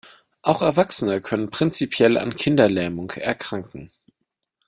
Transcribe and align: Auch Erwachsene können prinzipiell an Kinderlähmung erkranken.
Auch 0.41 0.63
Erwachsene 0.63 1.21
können 1.21 1.51
prinzipiell 1.51 2.17
an 2.17 2.35
Kinderlähmung 2.35 3.11
erkranken. 3.11 3.91